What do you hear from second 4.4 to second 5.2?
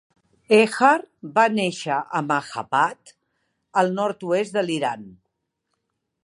de l'Iran.